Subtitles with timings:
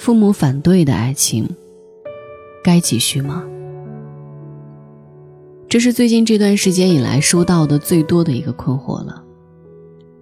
[0.00, 1.46] 父母反对的爱情，
[2.64, 3.44] 该继续吗？
[5.68, 9.22] 这是最近这段时间以来收到的最多的一个困惑了。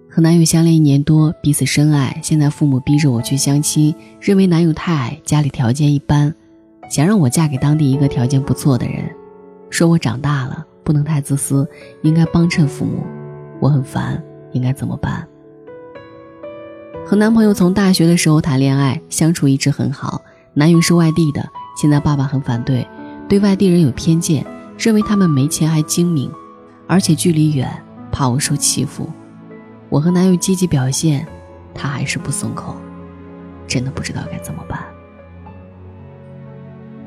[0.09, 6.35] 和男友相恋一年多，彼此深爱，现在父母逼着我去相亲，认为男友太矮，家里条件一般，
[6.89, 9.09] 想让我嫁给当地一个条件不错的人，
[9.69, 11.65] 说我长大了不能太自私，
[12.01, 13.01] 应该帮衬父母，
[13.61, 15.25] 我很烦，应该怎么办？
[17.09, 20.21] 和男朋友从大学的时候谈恋爱，相处一直很好。
[20.53, 21.43] 男友是外地的，
[21.75, 22.87] 现在爸爸很反对，
[23.27, 24.45] 对外地人有偏见，
[24.77, 26.31] 认为他们没钱还精明，
[26.85, 27.67] 而且距离远，
[28.11, 29.09] 怕我受欺负。
[29.89, 31.25] 我和男友积极表现，
[31.73, 32.75] 他还是不松口，
[33.65, 34.79] 真的不知道该怎么办。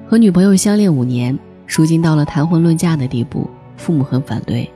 [0.08, 4.68] 和女朋友相恋五年，如今到了谈婚论嫁的地步，父母很反对，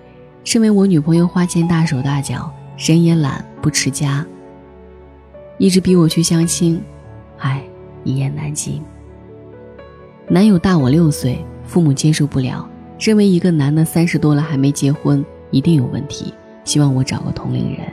[0.45, 2.49] 认为我女朋友花钱大手大脚，
[2.79, 4.25] 人也懒，不持家。
[5.59, 6.81] 一直逼我去相亲，
[7.39, 7.63] 唉，
[8.05, 8.83] 一言难尽。
[10.29, 17.87] 男友大我六岁，父母接受不了，认为一个男的三十多了还没结婚，一定有问题，希望我找个同龄人。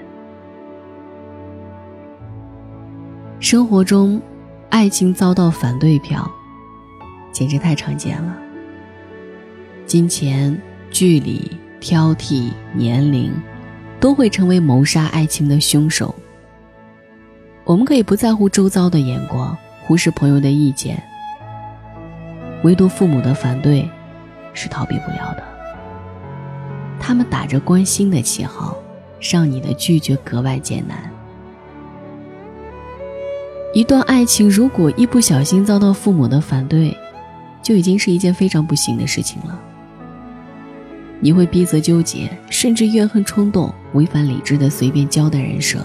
[3.39, 4.21] 生活中，
[4.69, 6.29] 爱情遭到反对票，
[7.31, 8.37] 简直太常见了。
[9.85, 10.59] 金钱、
[10.91, 13.31] 距离、挑剔、年龄，
[13.99, 16.13] 都会成为谋杀爱情的凶手。
[17.65, 21.01] 我们可以不在乎周遭的眼光，忽视朋友的意见，
[22.63, 23.89] 唯独父母的反对，
[24.53, 25.43] 是逃避不了的。
[26.99, 28.77] 他们打着关心的旗号，
[29.19, 31.09] 让你的拒绝格外艰难。
[33.73, 36.95] 一段爱情如果一不小心遭到父母的反对，
[37.61, 39.57] 就已经是一件非常不幸的事情了。
[41.21, 45.81] 你会逼责纠结，甚至怨恨冲动，违反理智的随便交代人生。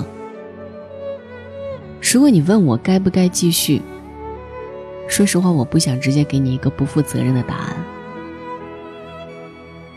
[2.01, 3.83] 如果你问我该不该继续，
[5.09, 7.77] 说实话，我不想直接给你一个不负责任的答案。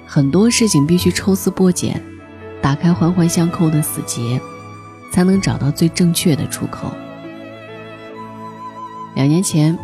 [0.06, 2.01] 很多事情必须抽丝剥茧，
[2.61, 4.41] 打开环环相扣的死结，
[5.11, 6.91] 才能找到最正确的出口。
[9.16, 9.78] 两年前，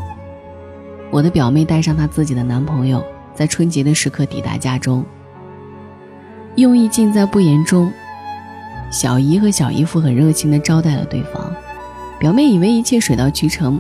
[1.11, 3.01] 我的表妹带上她自己的男朋友，
[3.33, 5.06] 在春节的时刻抵达家中，
[6.56, 7.91] 用意尽在不言中。
[8.89, 11.46] 小姨和小姨夫很热情地招待了对方。
[12.19, 13.79] 表妹以为一切水到渠成，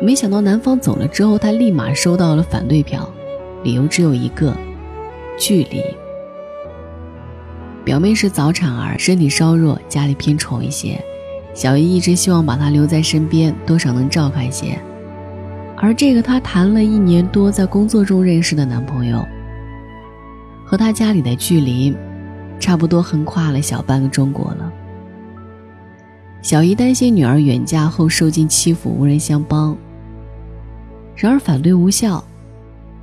[0.00, 3.08] 没想到男方走了之后，她立马收到了反对票，
[3.64, 4.56] 理由只有一个：
[5.36, 5.82] 距离。
[7.84, 11.02] 表妹是早产儿，身体稍弱，家里偏宠一些，
[11.52, 14.78] 小姨一直希望把她留在身边，多少能照看些。
[15.76, 19.26] 而这个她谈了一年多，在工作中认识的男朋友，
[20.64, 21.92] 和她家里的距离，
[22.60, 24.69] 差不多横跨了小半个中国了。
[26.42, 29.76] 小姨担心女儿远嫁后受尽欺负，无人相帮。
[31.14, 32.24] 然而反对无效，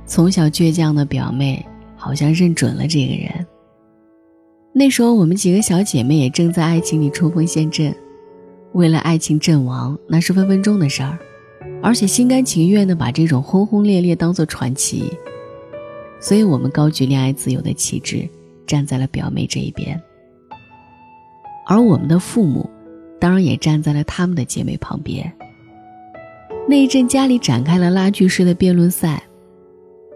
[0.06, 1.64] 从小倔强的表妹
[1.96, 3.46] 好像认准了这个人。
[4.72, 7.94] 那时候我们几个小姐妹也正在爱情里冲锋陷阵，
[8.72, 11.16] 为了爱情阵亡那是分分钟的事儿，
[11.80, 15.12] 而且心甘情愿地把这种轰轰烈烈当做传奇。
[16.18, 18.28] 所以我们高举恋爱自由的旗帜，
[18.66, 20.00] 站在了表妹这一边。
[21.68, 22.68] 而我们的父母。
[23.18, 25.32] 当然也站在了他们的姐妹旁边。
[26.68, 29.22] 那一阵家里展开了拉锯式的辩论赛，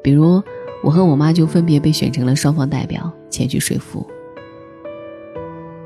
[0.02, 0.42] 比如
[0.84, 4.06] 我和我妈就分别被选成了双方代表前去说服。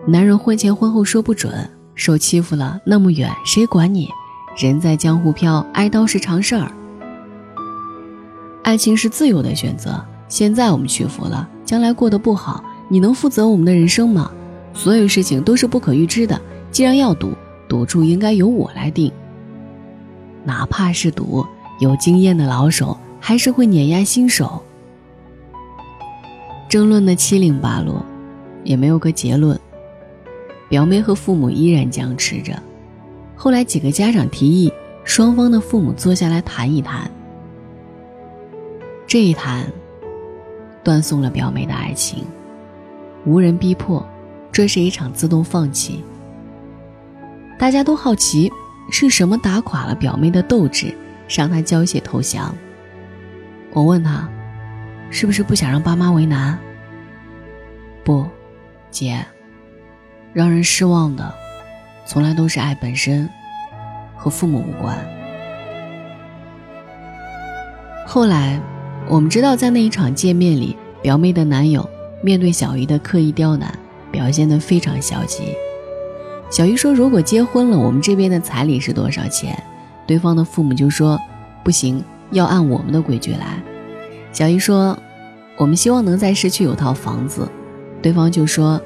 [0.07, 4.09] 男人婚前婚后说不准，受欺负了那么远谁管你？
[4.57, 6.73] 人在江湖飘，挨刀是常事儿。
[8.63, 14.31] 爱情是自由的选择，现在我们屈服了，将来过得不好，你能负责我们的人生吗？
[14.73, 16.41] 所有事情都是不可预知的。
[16.77, 17.33] 既然要赌，
[17.67, 19.11] 赌注应该由我来定。
[20.45, 21.43] 哪怕是赌，
[21.81, 24.63] 有经验的老手还是会碾压新手。
[26.69, 28.05] 争论的七零八落，
[28.63, 29.59] 也没有个结论。
[30.69, 32.53] 表妹和父母依然僵持着。
[33.35, 34.71] 后来几个家长提议，
[35.03, 37.11] 双方的父母坐下来谈一谈。
[39.07, 39.65] 这一谈，
[40.85, 42.23] 断送了表妹的爱情。
[43.25, 44.07] 无人逼迫，
[44.53, 46.05] 这是一场自动放弃。
[47.59, 48.53] 大家都好奇，
[48.91, 50.95] 是什么打垮了表妹的斗志，
[51.29, 52.55] 让她缴械投降？
[53.73, 54.29] 我问她，
[55.11, 56.59] 是不是不想让爸妈为难？
[58.05, 58.27] 不，
[58.91, 59.25] 姐，
[60.33, 61.35] 让人失望的，
[62.07, 63.29] 从来都是爱本身，
[64.15, 64.97] 和父母无关。
[68.07, 68.61] 后来，
[69.09, 71.89] 我们知道，在那一场见面里，表妹的男友
[72.23, 73.77] 面对小姨的刻意刁难，
[74.13, 75.55] 表现得非常消极。
[76.49, 79.61] 小姨说：“如果结婚了，我们这边的彩礼是多少钱？
[80.07, 81.21] 对方的父母就说
[81.65, 83.61] ：“不行，要按我们的规矩来。”
[84.33, 84.97] 小姨说
[85.59, 87.49] ：“我们希望能在市区有套房子。”
[88.01, 88.81] 对方就说：“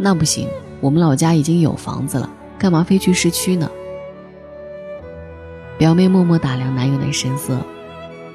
[0.00, 0.48] 那不行，
[0.80, 2.28] 我们老家已经有房子了，
[2.58, 3.70] 干嘛非去市区呢？”
[5.76, 7.58] 表妹默默打量男友的神色，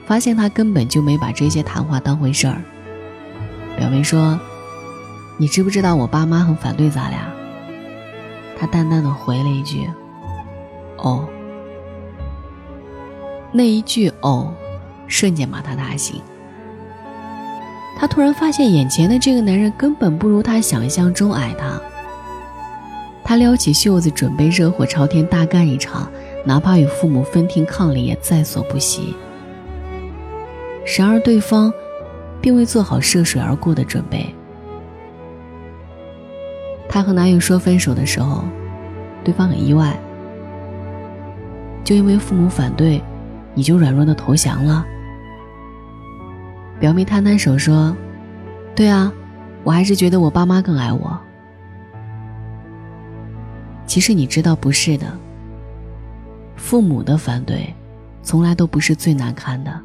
[0.06, 2.62] 发现他根本就没把这些谈话当回事儿。
[3.78, 4.40] 表妹说
[5.38, 7.28] ：“你知不知道我爸妈很反对咱俩？”
[8.60, 9.90] 他淡淡的回了一句
[10.98, 11.28] ：“哦。”
[13.54, 14.54] 那一句“哦”，
[15.08, 16.22] 瞬间把他打醒。
[17.98, 21.82] 他突然发现，眼前的这个男人根本不如他想象中爱他。
[23.24, 26.10] 他撩起袖子，准备热火朝天大干一场，
[26.46, 29.16] 哪怕与父母分庭抗礼，也在所不惜。
[30.98, 31.74] 然而，对方
[32.40, 34.34] 并未做好涉水而过的准备。
[36.90, 38.44] 她和男友说分手的时候，
[39.24, 39.98] 对方很意外，
[41.84, 43.02] 就因为父母反对，
[43.54, 44.86] 你就软弱的投降了。
[46.80, 47.96] 表妹摊摊手说
[48.76, 49.12] ：“对啊，
[49.64, 51.18] 我还是觉得我爸妈更爱我。
[53.86, 55.08] 其实你知道不是的，
[56.56, 57.74] 父母的反对，
[58.22, 59.80] 从来都不是最难堪的。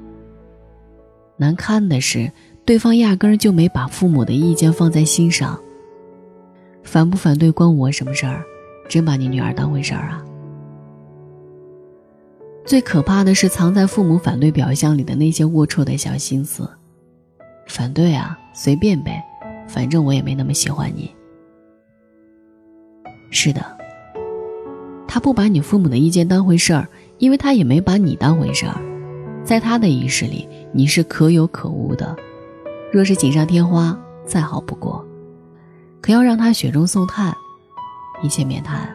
[1.37, 2.31] 难堪的是，
[2.65, 5.59] 对方压根儿就没把父母的意见放在心上。
[6.83, 8.45] 反不反对关我什么事儿？
[8.89, 10.25] 真把你女儿当回事儿啊？
[12.65, 16.69] 最可怕的是藏在父母反对表象里的那些龌龊的小心思。”
[17.69, 19.23] 反对啊，随便呗，
[19.67, 21.11] 反正我也没那么喜欢你。
[23.31, 23.65] 是的，
[25.07, 26.87] 他不把你父母的意见当回事儿，
[27.19, 28.75] 因为他也没把你当回事儿，
[29.45, 32.15] 在他的意识里，你是可有可无的。
[32.93, 35.03] 若是锦上添花，再好不过；
[36.03, 37.33] 可要让他雪中送炭，
[38.23, 38.93] 一切免谈。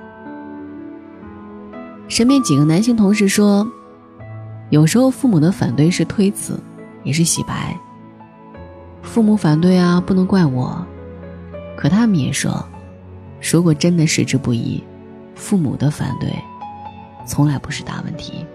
[2.09, 3.65] 身边几个男性同事说，
[4.69, 6.59] 有时候父母的反对是推辞，
[7.04, 7.75] 也是洗白。
[9.01, 10.86] 父母反对啊，不能怪我。
[11.77, 12.62] 可他们也说，
[13.42, 14.83] 如果真的矢志不移，
[15.33, 16.30] 父母的反对，
[17.25, 18.45] 从来不是大问题。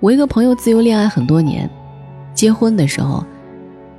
[0.00, 1.70] 我一个朋友自由恋爱很多年，
[2.34, 3.24] 结婚的时候，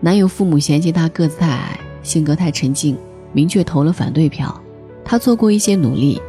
[0.02, 2.96] 男友父母嫌弃他个子太矮，性格太沉静，
[3.34, 4.58] 明确投了反对票。
[5.04, 6.22] 他做过一些努力，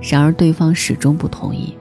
[0.00, 1.76] 然而对方始终不同意。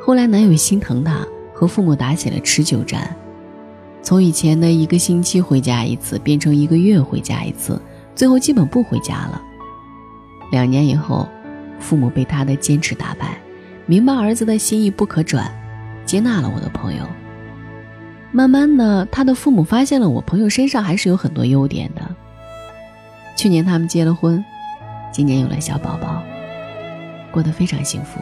[0.00, 1.24] 后来男友心疼她，
[1.54, 3.14] 和父母打起了持久战。
[4.02, 7.80] 从以前的一个星期回家一次，变成一个月回家一次，
[8.14, 9.40] 最后基本不回家了。
[10.50, 11.28] 两年以后，
[11.78, 13.38] 父母被他的坚持打败，
[13.86, 15.50] 明白儿子的心意不可转，
[16.04, 17.04] 接纳了我的朋友。
[18.30, 22.02] 慢慢的，他的父母发现了我朋友身上还是有很多优点的。
[23.36, 24.42] 去年他们结了婚，
[25.12, 26.22] 今年有了小宝宝，
[27.30, 28.20] 过得非常幸福。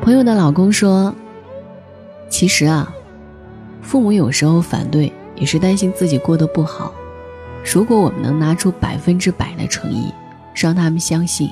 [0.00, 1.14] 朋友的老公说
[2.28, 2.92] ：“其实啊。”
[3.80, 6.90] 父母有时候反对，也是担心自己过得不好。
[7.70, 10.10] 如果我们能拿出百分之百的诚意，
[10.54, 11.50] 让他们相信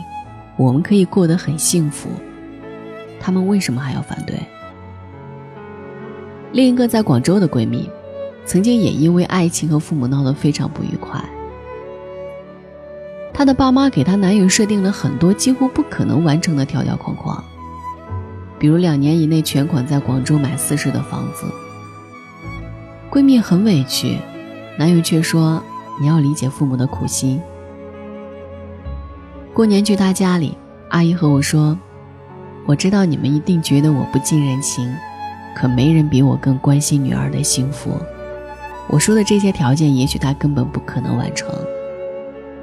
[0.57, 2.09] 我们可以过得很幸福，
[3.21, 4.35] 他们为什么还要反对？
[6.53, 7.89] 另一个在广州的闺蜜，
[8.45, 11.23] 曾经也因为爱情和父母闹得非常不愉快。
[13.33, 17.43] 她的爸妈给她男友设定了很多几乎不可能完成的条条框框，
[18.59, 21.47] 比如两年以内全款在广州买四室的房子。
[23.11, 24.19] 闺蜜很委屈，
[24.79, 25.63] 男友却说
[26.01, 27.41] ：“你要理解父母的苦心。”
[29.55, 30.57] 过年去他家里，
[30.89, 31.79] 阿姨和我说
[32.67, 34.95] ：“我知道你们一定觉得我不近人情，
[35.55, 37.99] 可没人比我更关心女儿的幸福。”
[38.89, 41.49] 我说的这些条件，也许他根本不可能完成。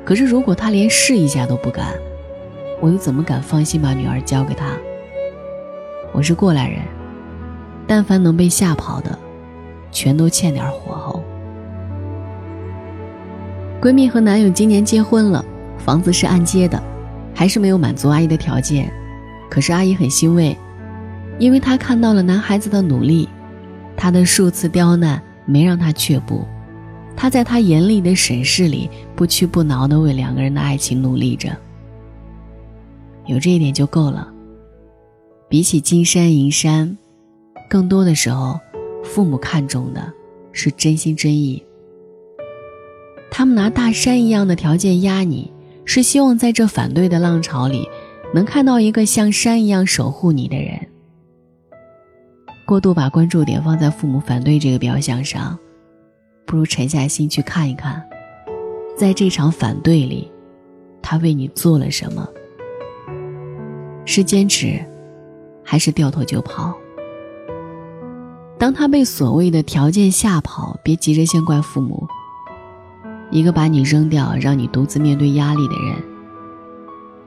[0.05, 1.93] 可是如果他连试一下都不敢，
[2.79, 4.65] 我又怎么敢放心把女儿交给他？
[6.11, 6.79] 我是过来人，
[7.87, 9.17] 但凡能被吓跑的。
[9.91, 11.23] 全都欠点火候。
[13.81, 15.43] 闺蜜和男友今年结婚了，
[15.79, 16.81] 房子是按揭的，
[17.33, 18.91] 还是没有满足阿姨的条件。
[19.49, 20.55] 可是阿姨很欣慰，
[21.39, 23.27] 因为她看到了男孩子的努力，
[23.97, 25.19] 他的数次刁难
[25.49, 26.45] 没让他却步，
[27.15, 31.49] 他在他严厉的审视里不屈不挠地为两个人的爱情努力着。
[33.25, 34.31] 有这一点就够了。
[35.49, 36.97] 比起金山银山，
[37.69, 38.59] 更多的时候。
[39.01, 40.13] 父母看重的
[40.51, 41.63] 是真心真意，
[43.31, 45.51] 他们拿大山一样的条件压你，
[45.85, 47.87] 是希望在这反对的浪潮里，
[48.35, 50.79] 能看到一个像山一样守护你的人。
[52.69, 55.57] 过度把关注点放在父母反对这个表象上，
[56.45, 57.99] 不如沉下心去看一看，
[58.95, 60.31] 在这场反对里，
[61.01, 62.29] 他为你做了什么？
[64.05, 64.79] 是坚持，
[65.65, 66.71] 还是掉头就跑？
[68.59, 72.07] 当他被所谓的条件吓跑，别急着先怪父母。
[73.31, 75.95] 一个把你扔掉，让你独自面对压力的人，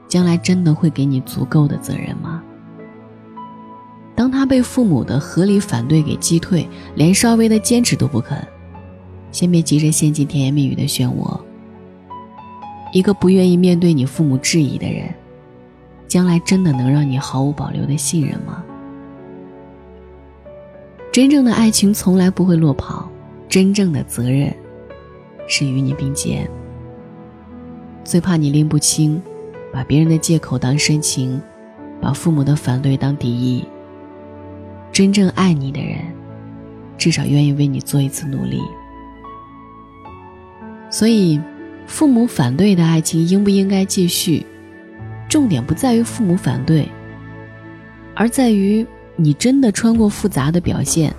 [0.07, 2.41] 将来真的会给你足够的责任吗？
[4.15, 8.37] 当他被父母的合理反对给击退，连稍微的坚持都不肯，
[9.31, 11.39] 先别急着陷进甜言蜜语的漩涡。
[12.91, 15.11] 一个不愿意面对你父母质疑的人，
[16.07, 18.63] 将来真的能让你毫无保留的信任吗？
[21.11, 23.09] 真正的爱情从来不会落跑，
[23.49, 24.53] 真正的责任
[25.47, 26.47] 是与你并肩。
[28.03, 29.19] 最怕你拎不清，
[29.71, 31.41] 把别人的借口当深情，
[31.99, 33.65] 把父母的反对当敌意。
[34.93, 35.97] 真正爱你的人，
[36.97, 38.61] 至少愿意为你做一次努力。
[40.89, 41.41] 所以。
[41.85, 44.45] 父母反对的爱情应不应该继续？
[45.27, 46.87] 重点不在于父母反对，
[48.15, 51.13] 而在于你真的穿过复杂的表现，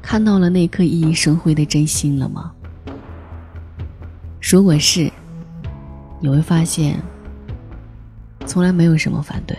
[0.00, 2.52] 看到了那颗熠熠生辉的真心了吗？
[4.40, 5.10] 如果是，
[6.20, 6.96] 你会发现，
[8.46, 9.58] 从来没有什么反对。